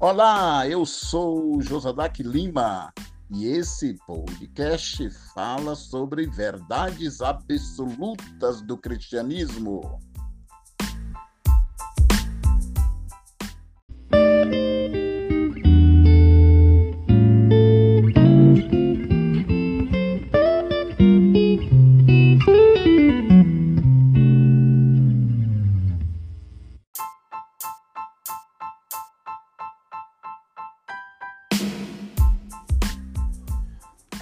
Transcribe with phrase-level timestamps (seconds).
[0.00, 2.92] Olá, eu sou Josadac Lima
[3.30, 10.00] e esse podcast fala sobre verdades absolutas do cristianismo.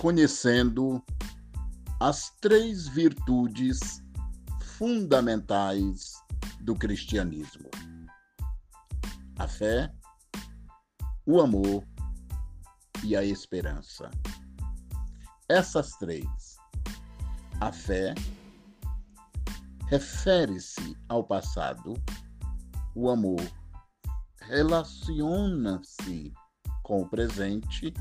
[0.02, 1.00] Conhecendo
[2.00, 4.02] as três virtudes
[4.76, 6.14] fundamentais
[6.62, 7.70] do cristianismo:
[9.38, 9.94] a fé,
[11.24, 11.84] o amor
[13.04, 14.10] e a esperança.
[15.48, 16.56] Essas três,
[17.60, 18.12] a fé,
[19.86, 21.94] refere-se ao passado,
[22.96, 23.40] o amor
[24.48, 26.32] relaciona-se
[26.82, 27.94] com o presente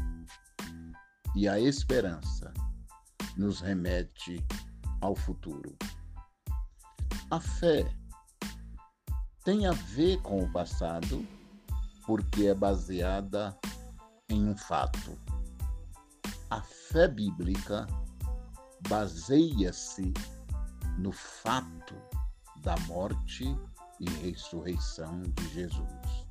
[1.35, 2.53] e a esperança
[3.37, 4.45] nos remete
[4.99, 5.75] ao futuro.
[7.29, 7.85] A fé
[9.43, 11.25] tem a ver com o passado
[12.05, 13.57] porque é baseada
[14.29, 15.17] em um fato.
[16.49, 17.87] A fé bíblica
[18.89, 20.13] baseia-se
[20.97, 21.95] no fato
[22.61, 23.45] da morte
[23.99, 26.27] e ressurreição de Jesus.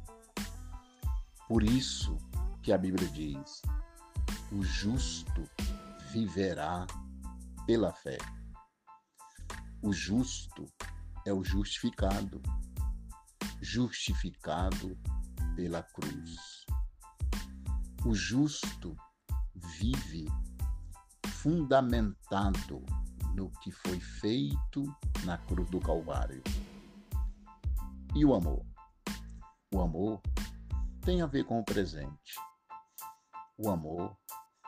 [1.49, 2.17] Por isso
[2.63, 3.63] que a Bíblia diz:
[4.53, 5.49] o justo
[6.13, 6.87] viverá
[7.67, 8.19] pela fé.
[9.81, 10.67] O justo
[11.25, 12.43] é o justificado,
[13.61, 14.99] justificado
[15.55, 16.65] pela cruz.
[18.05, 18.97] O justo
[19.79, 20.27] vive
[21.27, 22.85] fundamentado
[23.35, 24.85] no que foi feito
[25.25, 26.43] na cruz do Calvário.
[28.15, 28.67] E o amor?
[29.73, 30.21] O amor
[31.03, 32.35] tem a ver com o presente.
[33.63, 34.17] O amor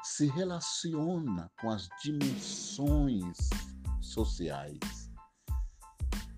[0.03, 3.39] se relaciona com as dimensões
[4.03, 5.11] sociais.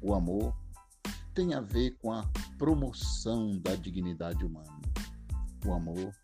[0.00, 0.56] O amor
[1.34, 2.22] tem a ver com a
[2.56, 4.80] promoção da dignidade humana.
[5.66, 6.14] O amor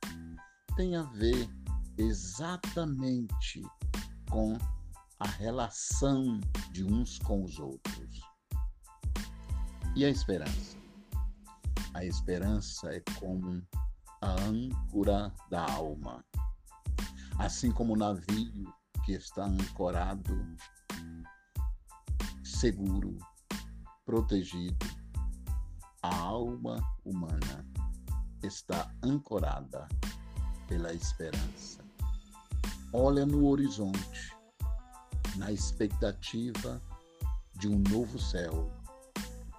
[0.76, 1.50] tem a ver
[1.98, 3.60] exatamente
[4.30, 4.56] com
[5.18, 6.38] a relação
[6.70, 8.20] de uns com os outros.
[9.97, 10.78] E a esperança?
[11.92, 13.60] A esperança é como
[14.20, 16.25] a âncora da alma
[17.41, 20.36] assim como o navio que está ancorado,
[22.44, 23.16] seguro,
[24.04, 24.86] protegido,
[26.03, 27.66] a alma humana
[28.42, 29.88] está ancorada
[30.69, 31.82] pela esperança.
[32.92, 34.36] Olha no horizonte,
[35.36, 36.80] na expectativa
[37.54, 38.70] de um novo céu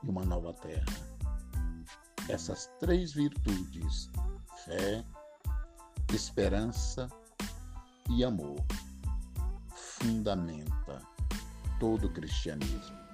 [0.03, 0.85] e uma nova terra.
[2.29, 4.09] Essas três virtudes,
[4.65, 5.03] fé,
[6.13, 7.07] esperança
[8.09, 8.63] e amor
[9.69, 11.01] fundamenta
[11.79, 13.10] todo o cristianismo.